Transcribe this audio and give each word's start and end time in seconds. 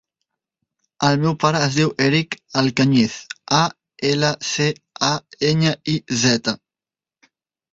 El 1.09 1.17
meu 1.25 1.33
pare 1.43 1.59
es 1.65 1.75
diu 1.79 1.91
Erick 2.05 2.37
Alcañiz: 2.61 3.17
a, 3.59 3.61
ela, 4.13 4.33
ce, 4.53 4.71
a, 5.11 5.13
enya, 5.51 5.75
i, 5.95 5.99
zeta. 6.25 6.57